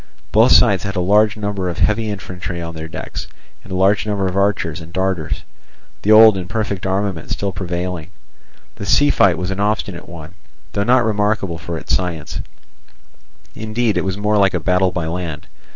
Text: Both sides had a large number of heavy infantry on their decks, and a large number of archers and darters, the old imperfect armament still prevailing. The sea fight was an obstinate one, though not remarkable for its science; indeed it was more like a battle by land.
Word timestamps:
Both 0.31 0.53
sides 0.53 0.81
had 0.81 0.95
a 0.95 0.99
large 0.99 1.37
number 1.37 1.69
of 1.69 1.77
heavy 1.77 2.09
infantry 2.09 2.59
on 2.59 2.73
their 2.73 2.87
decks, 2.87 3.27
and 3.63 3.71
a 3.71 3.75
large 3.75 4.07
number 4.07 4.27
of 4.27 4.35
archers 4.35 4.81
and 4.81 4.91
darters, 4.91 5.43
the 6.01 6.11
old 6.11 6.37
imperfect 6.39 6.87
armament 6.87 7.29
still 7.29 7.51
prevailing. 7.51 8.09
The 8.77 8.85
sea 8.87 9.11
fight 9.11 9.37
was 9.37 9.51
an 9.51 9.59
obstinate 9.59 10.09
one, 10.09 10.33
though 10.73 10.81
not 10.83 11.05
remarkable 11.05 11.59
for 11.59 11.77
its 11.77 11.95
science; 11.95 12.39
indeed 13.53 13.95
it 13.95 14.03
was 14.03 14.17
more 14.17 14.39
like 14.39 14.55
a 14.55 14.59
battle 14.59 14.91
by 14.91 15.05
land. 15.05 15.45